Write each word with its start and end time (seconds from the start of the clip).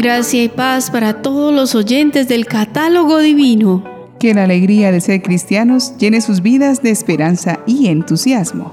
Gracia 0.00 0.42
y 0.42 0.48
paz 0.48 0.90
para 0.90 1.20
todos 1.20 1.54
los 1.54 1.74
oyentes 1.74 2.26
del 2.26 2.46
catálogo 2.46 3.18
divino. 3.18 3.84
Que 4.18 4.32
la 4.32 4.44
alegría 4.44 4.92
de 4.92 5.02
ser 5.02 5.20
cristianos 5.20 5.92
llene 5.98 6.22
sus 6.22 6.40
vidas 6.40 6.82
de 6.82 6.88
esperanza 6.88 7.60
y 7.66 7.88
entusiasmo. 7.88 8.72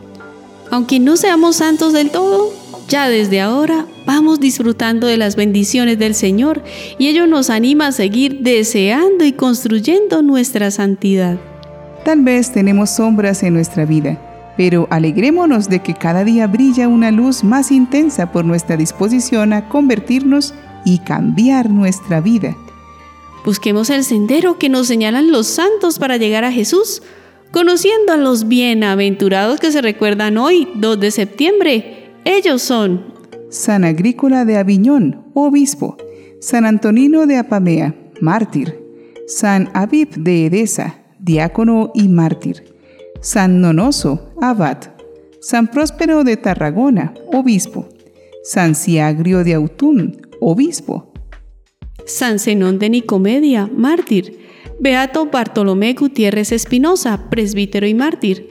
Aunque 0.72 1.02
no 1.02 1.18
seamos 1.18 1.58
santos 1.58 1.92
del 1.92 2.12
todo, 2.12 2.54
ya 2.88 3.10
desde 3.10 3.42
ahora 3.42 3.86
vamos 4.06 4.40
disfrutando 4.40 5.06
de 5.06 5.18
las 5.18 5.36
bendiciones 5.36 6.00
del 6.00 6.16
Señor 6.16 6.64
y 6.98 7.10
ello 7.10 7.28
nos 7.28 7.50
anima 7.50 7.88
a 7.88 7.92
seguir 7.92 8.40
deseando 8.40 9.26
y 9.26 9.34
construyendo 9.34 10.22
nuestra 10.22 10.72
santidad. 10.72 11.36
Tal 12.06 12.22
vez 12.22 12.54
tenemos 12.54 12.92
sombras 12.92 13.44
en 13.44 13.54
nuestra 13.54 13.84
vida, 13.84 14.18
pero 14.56 14.88
alegrémonos 14.92 15.68
de 15.68 15.80
que 15.80 15.94
cada 15.94 16.24
día 16.24 16.48
brilla 16.48 16.88
una 16.88 17.12
luz 17.12 17.44
más 17.44 17.70
intensa 17.70 18.32
por 18.32 18.46
nuestra 18.46 18.78
disposición 18.78 19.52
a 19.52 19.68
convertirnos 19.68 20.54
y 20.88 21.00
cambiar 21.00 21.70
nuestra 21.70 22.22
vida. 22.22 22.56
Busquemos 23.44 23.90
el 23.90 24.06
sendero 24.06 24.58
que 24.58 24.70
nos 24.70 24.88
señalan 24.88 25.34
los 25.34 25.46
santos 25.46 26.00
para 26.00 26.16
llegar 26.16 26.46
a 26.46 26.52
Jesús, 26.52 27.04
conociendo 27.52 28.14
a 28.14 28.18
los 28.18 28.48
bienaventurados 28.48 29.60
que 29.60 29.74
se 29.74 29.82
recuerdan 29.82 30.38
hoy, 30.38 30.70
2 30.76 31.00
de 31.02 31.12
septiembre. 31.12 32.14
Ellos 32.24 32.62
son 32.62 33.14
San 33.50 33.84
Agrícola 33.84 34.46
de 34.46 34.56
Aviñón, 34.56 35.26
obispo, 35.34 35.98
San 36.40 36.66
Antonino 36.66 37.28
de 37.28 37.36
Apamea, 37.36 37.94
mártir, 38.22 38.80
San 39.28 39.70
Aviv 39.74 40.12
de 40.16 40.46
Edesa, 40.46 41.02
diácono 41.20 41.92
y 41.94 42.08
mártir, 42.08 42.64
San 43.20 43.60
Nonoso, 43.60 44.34
abad, 44.42 44.78
San 45.42 45.68
Próspero 45.68 46.24
de 46.24 46.38
Tarragona, 46.38 47.14
obispo, 47.34 47.90
San 48.44 48.74
Ciagrio 48.74 49.44
de 49.44 49.56
Autun, 49.56 50.27
obispo. 50.40 51.12
San 52.06 52.40
Zenón 52.40 52.80
de 52.80 52.90
Nicomedia, 52.90 53.70
mártir. 53.74 54.48
Beato 54.80 55.26
Bartolomé 55.26 55.94
Gutiérrez 55.94 56.52
Espinosa, 56.52 57.30
presbítero 57.30 57.88
y 57.88 57.94
mártir. 57.94 58.50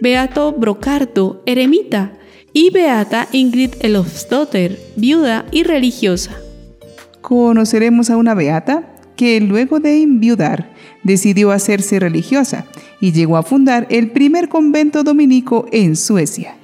Beato 0.00 0.52
Brocardo, 0.52 1.42
eremita. 1.46 2.12
Y 2.52 2.70
Beata 2.70 3.28
Ingrid 3.32 3.74
Elofsdotter, 3.80 4.78
viuda 4.96 5.44
y 5.52 5.62
religiosa. 5.62 6.40
Conoceremos 7.20 8.08
a 8.08 8.16
una 8.16 8.34
beata 8.34 8.94
que 9.16 9.40
luego 9.40 9.80
de 9.80 10.02
enviudar 10.02 10.72
decidió 11.02 11.50
hacerse 11.50 12.00
religiosa 12.00 12.66
y 13.00 13.12
llegó 13.12 13.36
a 13.36 13.42
fundar 13.42 13.86
el 13.90 14.10
primer 14.10 14.48
convento 14.48 15.02
dominico 15.02 15.66
en 15.72 15.96
Suecia. 15.96 16.56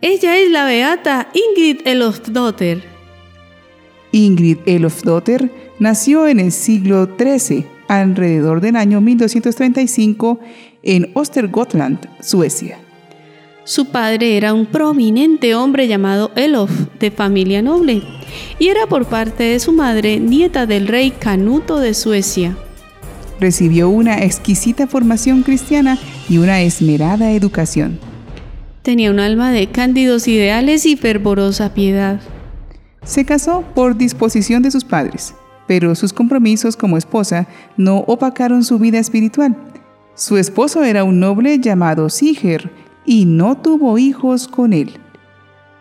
Ella 0.00 0.38
es 0.38 0.50
la 0.50 0.64
beata 0.64 1.28
Ingrid 1.34 1.86
Elofsdotter. 1.86 2.97
Ingrid 4.12 4.58
Elofdotter 4.66 5.50
nació 5.78 6.26
en 6.26 6.40
el 6.40 6.52
siglo 6.52 7.08
XIII, 7.18 7.66
alrededor 7.88 8.60
del 8.60 8.76
año 8.76 9.00
1235, 9.00 10.40
en 10.82 11.12
Östergötland, 11.14 11.98
Suecia. 12.20 12.78
Su 13.64 13.86
padre 13.86 14.38
era 14.38 14.54
un 14.54 14.64
prominente 14.64 15.54
hombre 15.54 15.88
llamado 15.88 16.30
Elof, 16.36 16.70
de 16.98 17.10
familia 17.10 17.60
noble, 17.60 18.02
y 18.58 18.68
era 18.68 18.86
por 18.86 19.04
parte 19.06 19.44
de 19.44 19.60
su 19.60 19.72
madre 19.72 20.18
nieta 20.20 20.64
del 20.64 20.88
rey 20.88 21.10
Canuto 21.10 21.78
de 21.78 21.92
Suecia. 21.92 22.56
Recibió 23.40 23.90
una 23.90 24.24
exquisita 24.24 24.86
formación 24.86 25.42
cristiana 25.42 25.98
y 26.30 26.38
una 26.38 26.62
esmerada 26.62 27.32
educación. 27.32 27.98
Tenía 28.82 29.10
un 29.10 29.20
alma 29.20 29.52
de 29.52 29.66
cándidos 29.66 30.28
ideales 30.28 30.86
y 30.86 30.96
fervorosa 30.96 31.74
piedad. 31.74 32.22
Se 33.02 33.24
casó 33.24 33.64
por 33.74 33.96
disposición 33.96 34.62
de 34.62 34.70
sus 34.70 34.84
padres, 34.84 35.34
pero 35.66 35.94
sus 35.94 36.12
compromisos 36.12 36.76
como 36.76 36.96
esposa 36.96 37.46
no 37.76 37.98
opacaron 37.98 38.64
su 38.64 38.78
vida 38.78 38.98
espiritual. 38.98 39.56
Su 40.14 40.36
esposo 40.36 40.82
era 40.82 41.04
un 41.04 41.20
noble 41.20 41.58
llamado 41.60 42.08
Siger 42.08 42.70
y 43.04 43.24
no 43.24 43.56
tuvo 43.56 43.98
hijos 43.98 44.48
con 44.48 44.72
él. 44.72 44.98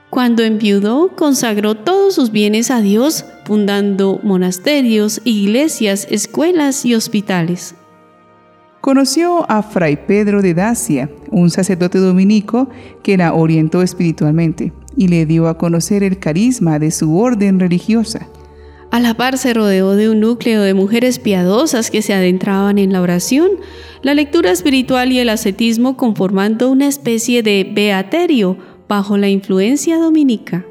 Cuando 0.10 0.44
enviudó, 0.44 1.16
consagró 1.16 1.76
todos 1.76 2.16
sus 2.16 2.32
bienes 2.32 2.72
a 2.72 2.80
Dios, 2.80 3.26
fundando 3.46 4.20
monasterios, 4.24 5.22
iglesias, 5.26 6.08
escuelas 6.10 6.86
y 6.86 6.96
hospitales. 6.96 7.76
Conoció 8.80 9.50
a 9.52 9.64
Fray 9.64 9.98
Pedro 9.98 10.42
de 10.42 10.54
Dacia, 10.54 11.10
un 11.30 11.50
sacerdote 11.50 11.98
dominico 11.98 12.70
que 13.04 13.18
la 13.18 13.34
orientó 13.34 13.82
espiritualmente 13.82 14.72
y 14.98 15.08
le 15.08 15.26
dio 15.26 15.48
a 15.48 15.58
conocer 15.58 16.04
el 16.04 16.20
carisma 16.20 16.80
de 16.80 16.92
su 16.92 17.18
orden 17.18 17.60
religiosa. 17.60 18.28
A 18.90 19.00
la 19.00 19.16
par 19.16 19.38
se 19.38 19.54
rodeó 19.54 19.96
de 19.96 20.10
un 20.10 20.22
núcleo 20.22 20.62
de 20.62 20.74
mujeres 20.74 21.20
piadosas 21.20 21.92
que 21.92 22.02
se 22.02 22.14
adentraban 22.14 22.78
en 22.78 22.94
la 22.94 23.02
oración, 23.02 23.50
la 24.02 24.14
lectura 24.14 24.52
espiritual 24.52 25.12
y 25.12 25.20
el 25.20 25.30
ascetismo 25.30 25.98
conformando 25.98 26.72
una 26.72 26.88
especie 26.88 27.44
de 27.44 27.70
beaterio 27.74 28.58
bajo 28.88 29.18
la 29.18 29.30
influencia 29.30 29.98
dominica. 29.98 30.66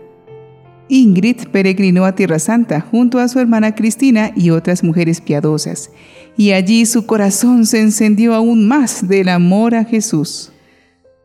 Ingrid 0.89 1.49
peregrinó 1.53 2.05
a 2.05 2.15
Tierra 2.15 2.39
Santa 2.39 2.81
junto 2.81 3.19
a 3.19 3.29
su 3.29 3.39
hermana 3.39 3.75
Cristina 3.75 4.31
y 4.35 4.51
otras 4.51 4.83
mujeres 4.83 5.21
piadosas, 5.21 5.91
y 6.37 6.53
allí 6.53 6.87
su 6.87 7.07
corazón 7.07 7.67
se 7.67 7.81
encendió 7.81 8.35
aún 8.35 8.67
más 8.67 9.07
del 9.07 9.29
amor 9.29 9.75
a 9.75 9.85
Jesús. 9.85 10.53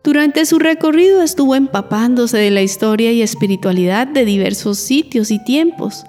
Durante 0.04 0.46
su 0.46 0.58
recorrido 0.58 1.22
estuvo 1.22 1.54
empapándose 1.54 2.36
de 2.38 2.50
la 2.50 2.64
historia 2.64 3.12
y 3.12 3.22
espiritualidad 3.22 4.08
de 4.08 4.26
diversos 4.26 4.80
sitios 4.80 5.30
y 5.30 5.38
tiempos. 5.44 6.06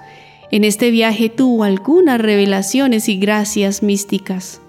En 0.51 0.65
este 0.65 0.91
viaje 0.91 1.29
tuvo 1.29 1.65
algunas 1.65 2.19
revelaciones 2.19 3.11
y 3.11 3.19
gracias 3.19 3.83
místicas. 3.83 4.63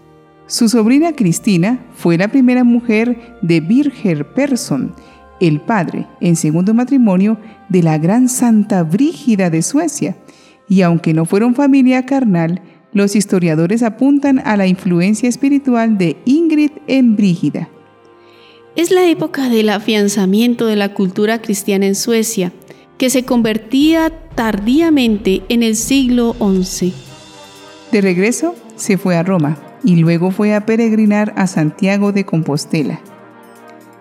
Su 0.45 0.67
sobrina 0.67 1.13
Cristina 1.13 1.85
fue 1.95 2.17
la 2.17 2.27
primera 2.27 2.65
mujer 2.65 3.37
de 3.41 3.61
Birger 3.61 4.33
Persson, 4.33 4.93
el 5.39 5.61
padre, 5.61 6.05
en 6.19 6.35
segundo 6.35 6.73
matrimonio, 6.73 7.37
de 7.69 7.81
la 7.81 7.97
gran 7.97 8.27
Santa 8.27 8.83
Brígida 8.83 9.49
de 9.49 9.61
Suecia. 9.61 10.17
Y 10.67 10.81
aunque 10.81 11.13
no 11.13 11.23
fueron 11.23 11.55
familia 11.55 12.05
carnal, 12.05 12.61
los 12.91 13.15
historiadores 13.15 13.83
apuntan 13.83 14.39
a 14.39 14.57
la 14.57 14.67
influencia 14.67 15.29
espiritual 15.29 15.97
de 15.97 16.17
Ingrid 16.25 16.71
en 16.87 17.15
Brígida. 17.15 17.69
Es 18.75 18.89
la 18.89 19.07
época 19.07 19.49
del 19.49 19.69
afianzamiento 19.69 20.65
de 20.65 20.75
la 20.75 20.95
cultura 20.95 21.39
cristiana 21.43 21.85
en 21.85 21.93
Suecia, 21.93 22.51
que 22.97 23.11
se 23.11 23.23
convertía 23.23 24.11
tardíamente 24.33 25.43
en 25.49 25.61
el 25.61 25.75
siglo 25.75 26.35
XI. 26.39 26.91
De 27.91 28.01
regreso, 28.01 28.55
se 28.75 28.97
fue 28.97 29.15
a 29.15 29.21
Roma 29.21 29.59
y 29.83 29.97
luego 29.97 30.31
fue 30.31 30.55
a 30.55 30.65
peregrinar 30.65 31.33
a 31.37 31.45
Santiago 31.45 32.13
de 32.13 32.25
Compostela. 32.25 32.99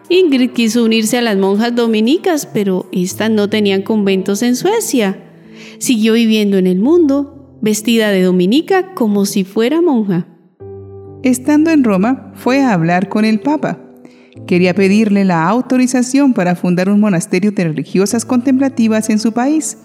Ingrid 0.08 0.52
quiso 0.52 0.84
unirse 0.84 1.18
a 1.18 1.22
las 1.22 1.36
monjas 1.36 1.74
dominicas, 1.74 2.46
pero 2.46 2.88
éstas 2.92 3.30
no 3.30 3.50
tenían 3.50 3.82
conventos 3.82 4.42
en 4.42 4.56
Suecia. 4.56 5.22
Siguió 5.80 6.14
viviendo 6.14 6.56
en 6.56 6.66
el 6.66 6.78
mundo, 6.78 7.58
vestida 7.60 8.08
de 8.08 8.22
dominica 8.22 8.94
como 8.94 9.26
si 9.26 9.44
fuera 9.44 9.82
monja. 9.82 10.26
Estando 11.22 11.70
en 11.70 11.84
Roma, 11.84 12.32
fue 12.36 12.62
a 12.62 12.72
hablar 12.72 13.10
con 13.10 13.26
el 13.26 13.40
Papa 13.40 13.91
Quería 14.46 14.74
pedirle 14.74 15.24
la 15.24 15.46
autorización 15.46 16.32
para 16.32 16.56
fundar 16.56 16.88
un 16.88 17.00
monasterio 17.00 17.52
de 17.52 17.64
religiosas 17.64 18.24
contemplativas 18.24 19.10
en 19.10 19.18
su 19.18 19.32
país 19.32 19.76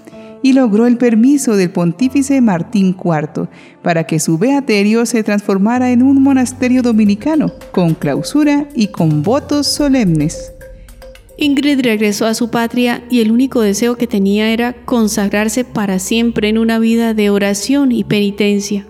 y 0.41 0.53
logró 0.53 0.87
el 0.87 0.97
permiso 0.97 1.55
del 1.55 1.71
pontífice 1.71 2.39
Martín 2.41 2.95
IV 2.97 3.49
para 3.81 4.05
que 4.05 4.19
su 4.19 4.37
beaterio 4.37 5.05
se 5.05 5.23
transformara 5.23 5.91
en 5.91 6.03
un 6.03 6.21
monasterio 6.21 6.81
dominicano, 6.81 7.51
con 7.71 7.93
clausura 7.93 8.69
y 8.75 8.87
con 8.87 9.23
votos 9.23 9.67
solemnes. 9.67 10.53
Ingrid 11.37 11.81
regresó 11.81 12.25
a 12.25 12.33
su 12.33 12.49
patria 12.49 13.03
y 13.11 13.21
el 13.21 13.31
único 13.31 13.61
deseo 13.61 13.95
que 13.95 14.07
tenía 14.07 14.51
era 14.51 14.73
consagrarse 14.85 15.65
para 15.65 15.99
siempre 15.99 16.49
en 16.49 16.57
una 16.57 16.79
vida 16.79 17.13
de 17.13 17.29
oración 17.29 17.91
y 17.91 18.03
penitencia. 18.03 18.87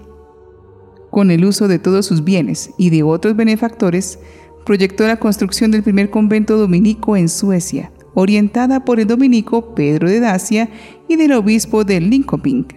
Con 1.10 1.32
el 1.32 1.44
uso 1.46 1.68
de 1.68 1.80
todos 1.80 2.06
sus 2.06 2.24
bienes 2.24 2.70
y 2.78 2.90
de 2.90 3.04
otros 3.04 3.36
benefactores, 3.36 4.20
proyectó 4.68 5.08
la 5.08 5.16
construcción 5.16 5.72
del 5.72 5.82
primer 5.82 6.10
convento 6.10 6.58
dominico 6.58 7.16
en 7.16 7.30
Suecia, 7.30 7.90
orientada 8.16 8.84
por 8.84 9.00
el 9.00 9.08
dominico 9.08 9.74
Pedro 9.74 10.10
de 10.10 10.20
Dacia 10.20 10.70
y 11.08 11.16
del 11.16 11.32
obispo 11.32 11.86
de 11.86 12.02
Linköping. 12.02 12.68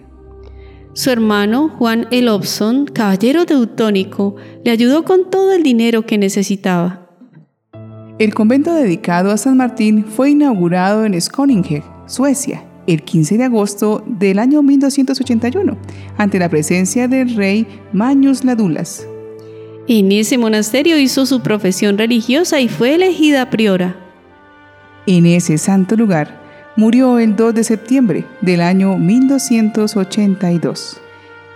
Su 0.93 1.11
hermano 1.11 1.69
Juan 1.69 2.07
Elobson, 2.13 2.87
caballero 2.87 3.45
teutónico, 3.45 4.37
le 4.65 4.71
ayudó 4.71 5.05
con 5.05 5.31
todo 5.31 5.53
el 5.53 5.65
dinero 5.65 6.07
que 6.07 6.17
necesitaba. 6.17 7.09
El 8.21 8.35
convento 8.35 8.73
dedicado 8.73 9.33
a 9.33 9.37
San 9.37 9.57
Martín 9.57 10.05
fue 10.05 10.31
inaugurado 10.31 11.05
en 11.05 11.21
Skåninge, 11.21 11.83
Suecia, 12.07 12.65
el 12.87 13.03
15 13.03 13.37
de 13.37 13.45
agosto 13.45 14.05
del 14.07 14.39
año 14.39 14.63
1281, 14.63 15.77
ante 16.17 16.39
la 16.39 16.49
presencia 16.49 17.09
del 17.09 17.35
rey 17.35 17.67
Magnus 17.93 18.45
Ladulas. 18.45 19.10
En 19.93 20.13
ese 20.13 20.39
monasterio 20.39 20.99
hizo 20.99 21.27
su 21.27 21.41
profesión 21.41 21.99
religiosa 21.99 22.61
y 22.61 22.69
fue 22.69 22.95
elegida 22.95 23.51
priora. 23.51 23.97
En 25.07 25.27
ese 25.27 25.59
santo 25.59 25.97
lugar 25.97 26.41
Murió 26.77 27.19
el 27.19 27.35
2 27.37 27.55
de 27.55 27.65
septiembre 27.65 28.25
del 28.41 28.63
año 28.63 28.97
1282. 28.97 30.99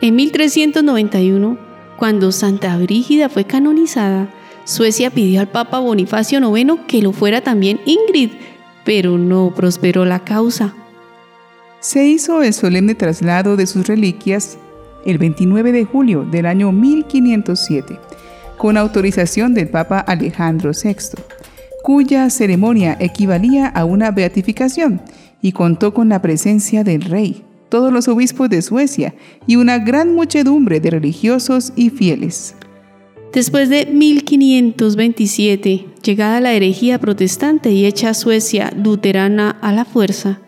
En 0.00 0.16
1391, 0.16 1.56
cuando 1.96 2.32
Santa 2.32 2.76
Brígida 2.76 3.28
fue 3.28 3.44
canonizada, 3.44 4.28
Suecia 4.64 5.10
pidió 5.10 5.40
al 5.40 5.46
Papa 5.48 5.78
Bonifacio 5.78 6.40
IX 6.40 6.80
que 6.88 7.00
lo 7.00 7.12
fuera 7.12 7.42
también 7.42 7.78
Ingrid, 7.86 8.30
pero 8.84 9.16
no 9.16 9.54
prosperó 9.54 10.04
la 10.04 10.24
causa. 10.24 10.74
Se 11.80 12.04
hizo 12.06 12.42
el 12.42 12.52
solemne 12.52 12.96
traslado 12.96 13.56
de 13.56 13.66
sus 13.66 13.86
reliquias 13.86 14.58
el 15.06 15.18
29 15.18 15.72
de 15.72 15.84
julio 15.84 16.24
del 16.24 16.46
año 16.46 16.72
1507, 16.72 18.00
con 18.58 18.76
autorización 18.76 19.54
del 19.54 19.68
Papa 19.68 20.00
Alejandro 20.00 20.72
VI, 20.72 21.20
cuya 21.82 22.30
ceremonia 22.30 22.96
equivalía 23.00 23.66
a 23.66 23.84
una 23.84 24.10
beatificación 24.10 25.02
y 25.42 25.52
contó 25.52 25.92
con 25.92 26.08
la 26.08 26.22
presencia 26.22 26.84
del 26.84 27.02
rey, 27.02 27.42
todos 27.68 27.92
los 27.92 28.08
obispos 28.08 28.48
de 28.48 28.62
Suecia 28.62 29.14
y 29.46 29.56
una 29.56 29.78
gran 29.78 30.14
muchedumbre 30.14 30.80
de 30.80 30.90
religiosos 30.90 31.72
y 31.76 31.90
fieles. 31.90 32.54
Después 33.32 33.68
de 33.68 33.86
1527, 33.86 35.86
llegada 36.02 36.40
la 36.40 36.52
herejía 36.52 37.00
protestante 37.00 37.72
y 37.72 37.84
hecha 37.84 38.14
Suecia 38.14 38.72
luterana 38.76 39.58
a 39.60 39.72
la 39.72 39.84
fuerza, 39.84 40.38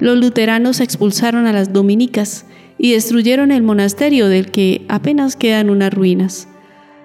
los 0.00 0.18
luteranos 0.18 0.80
expulsaron 0.80 1.46
a 1.46 1.52
las 1.52 1.72
dominicas 1.72 2.46
y 2.78 2.92
destruyeron 2.92 3.52
el 3.52 3.62
monasterio 3.62 4.28
del 4.28 4.50
que 4.50 4.84
apenas 4.88 5.36
quedan 5.36 5.70
unas 5.70 5.94
ruinas. 5.94 6.48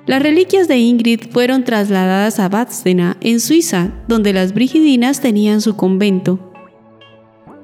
Las 0.07 0.23
reliquias 0.23 0.69
de 0.69 0.77
Ingrid 0.77 1.19
fueron 1.31 1.65
trasladadas 1.65 2.39
a 2.39 2.47
Vadstena, 2.47 3.17
en 3.19 3.41
Suiza, 3.41 3.91
donde 4.07 4.31
las 4.31 4.53
brigidinas 4.53 5.19
tenían 5.19 5.59
su 5.59 5.75
convento. 5.75 6.39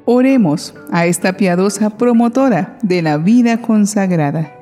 Oremos 0.04 0.74
a 0.92 1.06
esta 1.06 1.38
piadosa 1.38 1.98
promotora 1.98 2.78
de 2.84 3.02
la 3.02 3.18
vida 3.18 3.62
consagrada. 3.62 4.54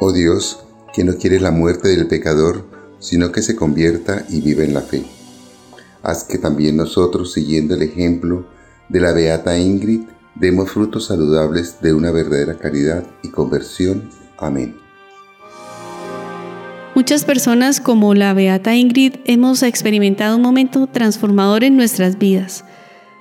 Oh 0.00 0.12
Dios, 0.12 0.64
que 0.94 1.04
no 1.04 1.18
quiere 1.18 1.40
la 1.40 1.50
muerte 1.50 1.88
del 1.88 2.06
pecador, 2.06 2.64
sino 3.00 3.32
que 3.32 3.42
se 3.42 3.54
convierta 3.54 4.24
y 4.30 4.40
viva 4.40 4.64
en 4.64 4.72
la 4.72 4.80
fe. 4.80 5.04
Haz 6.02 6.24
que 6.24 6.38
también 6.38 6.78
nosotros, 6.78 7.34
siguiendo 7.34 7.74
el 7.74 7.82
ejemplo 7.82 8.46
de 8.88 9.00
la 9.00 9.12
beata 9.12 9.58
Ingrid, 9.58 10.04
demos 10.34 10.70
frutos 10.70 11.04
saludables 11.04 11.82
de 11.82 11.92
una 11.92 12.10
verdadera 12.12 12.56
caridad 12.56 13.04
y 13.22 13.28
conversión. 13.28 14.08
Amén. 14.38 14.85
Muchas 16.96 17.26
personas 17.26 17.78
como 17.78 18.14
la 18.14 18.32
beata 18.32 18.74
Ingrid 18.74 19.16
hemos 19.26 19.62
experimentado 19.62 20.36
un 20.36 20.40
momento 20.40 20.86
transformador 20.86 21.62
en 21.62 21.76
nuestras 21.76 22.16
vidas, 22.16 22.64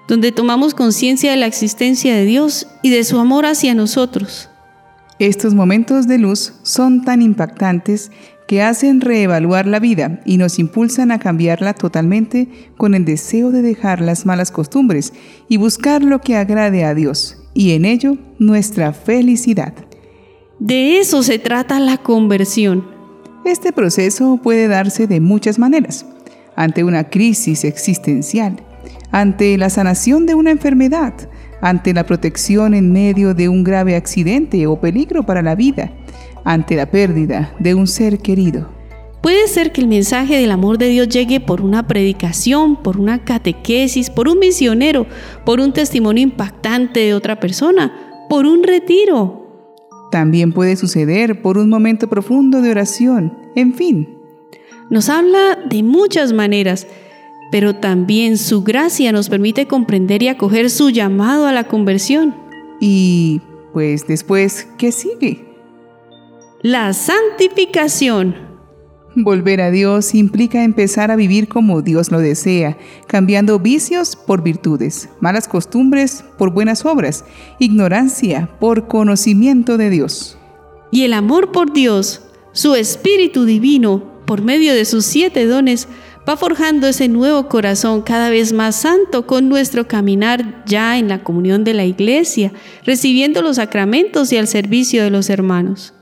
donde 0.07 0.31
tomamos 0.31 0.73
conciencia 0.73 1.31
de 1.31 1.35
la 1.35 1.45
existencia 1.45 2.15
de 2.15 2.23
Dios 2.23 2.67
y 2.83 2.89
de 2.89 3.03
su 3.03 3.19
amor 3.19 3.45
hacia 3.45 3.75
nosotros. 3.75 4.49
Estos 5.19 5.53
momentos 5.53 6.07
de 6.07 6.19
luz 6.19 6.53
son 6.63 7.03
tan 7.03 7.21
impactantes 7.21 8.11
que 8.47 8.61
hacen 8.61 9.01
reevaluar 9.01 9.67
la 9.67 9.81
vida 9.81 10.21
y 10.23 10.37
nos 10.37 10.57
impulsan 10.57 11.11
a 11.11 11.19
cambiarla 11.19 11.73
totalmente 11.73 12.47
con 12.77 12.95
el 12.95 13.03
deseo 13.03 13.51
de 13.51 13.61
dejar 13.61 13.99
las 13.99 14.25
malas 14.25 14.51
costumbres 14.51 15.11
y 15.49 15.57
buscar 15.57 16.01
lo 16.01 16.21
que 16.21 16.37
agrade 16.37 16.85
a 16.85 16.95
Dios 16.95 17.43
y 17.53 17.71
en 17.73 17.83
ello 17.83 18.17
nuestra 18.39 18.93
felicidad. 18.93 19.73
De 20.59 20.99
eso 20.99 21.23
se 21.23 21.39
trata 21.39 21.81
la 21.81 21.97
conversión. 21.97 22.94
Este 23.45 23.71
proceso 23.71 24.39
puede 24.41 24.67
darse 24.67 25.05
de 25.05 25.19
muchas 25.19 25.59
maneras. 25.59 26.03
Ante 26.55 26.83
una 26.83 27.09
crisis 27.11 27.63
existencial, 27.63 28.55
ante 29.11 29.55
la 29.59 29.69
sanación 29.69 30.25
de 30.25 30.33
una 30.33 30.49
enfermedad, 30.49 31.13
ante 31.61 31.93
la 31.93 32.07
protección 32.07 32.73
en 32.73 32.91
medio 32.91 33.35
de 33.35 33.47
un 33.47 33.63
grave 33.63 33.95
accidente 33.95 34.65
o 34.65 34.81
peligro 34.81 35.27
para 35.27 35.43
la 35.43 35.53
vida, 35.53 35.91
ante 36.43 36.75
la 36.75 36.89
pérdida 36.89 37.53
de 37.59 37.75
un 37.75 37.85
ser 37.85 38.17
querido. 38.17 38.67
Puede 39.21 39.47
ser 39.47 39.71
que 39.71 39.81
el 39.81 39.87
mensaje 39.87 40.37
del 40.37 40.49
amor 40.49 40.79
de 40.79 40.89
Dios 40.89 41.07
llegue 41.07 41.39
por 41.39 41.61
una 41.61 41.85
predicación, 41.85 42.81
por 42.81 42.99
una 42.99 43.23
catequesis, 43.23 44.09
por 44.09 44.27
un 44.27 44.39
misionero, 44.39 45.05
por 45.45 45.59
un 45.59 45.71
testimonio 45.71 46.23
impactante 46.23 47.01
de 47.01 47.13
otra 47.13 47.39
persona, 47.39 48.25
por 48.27 48.47
un 48.47 48.63
retiro. 48.63 49.44
También 50.15 50.53
puede 50.53 50.77
suceder 50.77 51.41
por 51.41 51.57
un 51.57 51.67
momento 51.67 52.07
profundo 52.07 52.61
de 52.61 52.71
oración, 52.71 53.37
en 53.53 53.73
fin. 53.73 54.17
Nos 54.89 55.09
habla 55.09 55.59
de 55.69 55.83
muchas 55.83 56.31
maneras, 56.31 56.87
pero 57.51 57.75
también 57.75 58.37
su 58.37 58.63
gracia 58.63 59.11
nos 59.11 59.27
permite 59.27 59.67
comprender 59.67 60.23
y 60.23 60.29
acoger 60.29 60.69
su 60.69 60.89
llamado 60.89 61.47
a 61.47 61.51
la 61.51 61.65
conversión. 61.65 62.33
Y 62.79 63.41
pues 63.73 64.07
después, 64.07 64.69
¿qué 64.77 64.93
sigue? 64.93 65.43
La 66.61 66.93
santificación. 66.93 68.54
Volver 69.17 69.61
a 69.61 69.71
Dios 69.71 70.13
implica 70.13 70.65
empezar 70.65 71.09
a 71.09 71.15
vivir 71.15 71.47
como 71.47 71.81
Dios 71.81 72.11
lo 72.11 72.19
desea, 72.19 72.77
cambiando 73.07 73.59
vicios 73.59 74.17
por 74.17 74.43
virtudes, 74.43 75.07
malas 75.21 75.47
costumbres 75.47 76.25
por 76.37 76.51
buenas 76.51 76.85
obras, 76.85 77.23
ignorancia 77.57 78.49
por 78.59 78.89
conocimiento 78.89 79.77
de 79.77 79.89
Dios. 79.89 80.37
Y 80.91 81.03
el 81.03 81.13
amor 81.13 81.53
por 81.53 81.71
Dios, 81.71 82.23
su 82.51 82.75
Espíritu 82.75 83.45
Divino, 83.45 84.03
por 84.25 84.41
medio 84.41 84.73
de 84.73 84.83
sus 84.83 85.05
siete 85.05 85.45
dones, 85.45 85.87
va 86.27 86.35
forjando 86.35 86.87
ese 86.87 87.07
nuevo 87.07 87.47
corazón 87.47 88.01
cada 88.01 88.29
vez 88.29 88.51
más 88.51 88.75
santo 88.75 89.25
con 89.25 89.47
nuestro 89.47 89.87
caminar 89.87 90.63
ya 90.65 90.97
en 90.97 91.07
la 91.07 91.23
comunión 91.23 91.63
de 91.63 91.73
la 91.73 91.85
iglesia, 91.85 92.51
recibiendo 92.83 93.41
los 93.41 93.55
sacramentos 93.57 94.33
y 94.33 94.37
al 94.37 94.47
servicio 94.47 95.03
de 95.03 95.09
los 95.09 95.29
hermanos. 95.29 95.94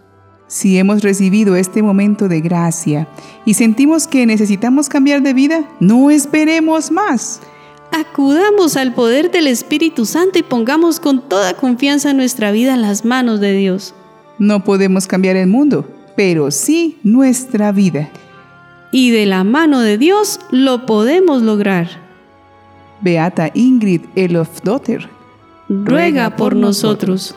Si 0.54 0.78
hemos 0.78 1.02
recibido 1.02 1.56
este 1.56 1.82
momento 1.82 2.28
de 2.28 2.40
gracia 2.40 3.08
y 3.44 3.56
sentimos 3.56 4.06
que 4.06 4.28
necesitamos 4.28 4.88
cambiar 4.88 5.24
de 5.24 5.34
vida, 5.34 5.68
no 5.80 6.12
esperemos 6.12 6.92
más. 6.92 7.42
Acudamos 7.92 8.78
al 8.78 8.94
poder 8.94 9.32
del 9.32 9.48
Espíritu 9.48 10.06
Santo 10.06 10.38
y 10.38 10.44
pongamos 10.44 11.00
con 11.00 11.28
toda 11.28 11.56
confianza 11.56 12.14
nuestra 12.14 12.52
vida 12.52 12.76
en 12.76 12.84
las 12.84 13.04
manos 13.04 13.40
de 13.40 13.54
Dios. 13.54 13.96
No 14.38 14.64
podemos 14.64 15.08
cambiar 15.08 15.38
el 15.38 15.48
mundo, 15.48 15.88
pero 16.16 16.52
sí 16.52 17.00
nuestra 17.02 17.72
vida. 17.72 18.12
Y 18.92 19.10
de 19.10 19.26
la 19.26 19.44
mano 19.44 19.80
de 19.80 19.98
Dios 19.98 20.40
lo 20.52 20.86
podemos 20.86 21.42
lograr. 21.42 21.88
Beata 23.02 23.50
Ingrid 23.56 24.02
Elofdotter, 24.14 25.10
ruega 25.68 26.36
por 26.36 26.56
nosotros. 26.56 27.36